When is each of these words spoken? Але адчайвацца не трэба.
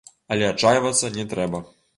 Але 0.35 0.47
адчайвацца 0.53 1.13
не 1.19 1.27
трэба. 1.35 1.65